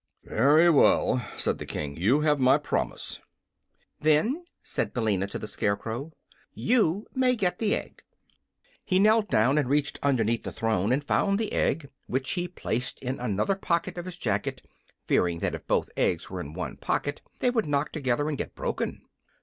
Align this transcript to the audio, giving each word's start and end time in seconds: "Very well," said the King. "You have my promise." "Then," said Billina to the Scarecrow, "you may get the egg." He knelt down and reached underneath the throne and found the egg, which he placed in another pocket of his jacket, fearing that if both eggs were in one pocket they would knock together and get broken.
"Very 0.25 0.67
well," 0.67 1.23
said 1.37 1.59
the 1.59 1.65
King. 1.67 1.95
"You 1.95 2.21
have 2.21 2.39
my 2.39 2.57
promise." 2.57 3.19
"Then," 3.99 4.45
said 4.63 4.93
Billina 4.93 5.27
to 5.27 5.37
the 5.37 5.45
Scarecrow, 5.47 6.11
"you 6.55 7.05
may 7.13 7.35
get 7.35 7.59
the 7.59 7.75
egg." 7.75 8.01
He 8.83 8.97
knelt 8.97 9.29
down 9.29 9.59
and 9.59 9.69
reached 9.69 9.99
underneath 10.01 10.41
the 10.41 10.51
throne 10.51 10.91
and 10.91 11.03
found 11.03 11.37
the 11.37 11.53
egg, 11.53 11.87
which 12.07 12.31
he 12.31 12.47
placed 12.47 12.97
in 13.03 13.19
another 13.19 13.53
pocket 13.55 13.95
of 13.99 14.05
his 14.05 14.17
jacket, 14.17 14.63
fearing 15.05 15.37
that 15.37 15.53
if 15.53 15.67
both 15.67 15.91
eggs 15.95 16.31
were 16.31 16.41
in 16.41 16.55
one 16.55 16.77
pocket 16.77 17.21
they 17.37 17.51
would 17.51 17.67
knock 17.67 17.91
together 17.91 18.27
and 18.27 18.39
get 18.39 18.55
broken. 18.55 19.03